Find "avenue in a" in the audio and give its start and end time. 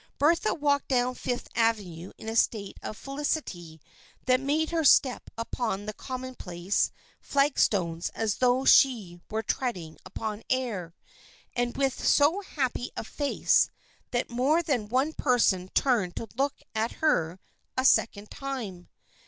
1.53-2.35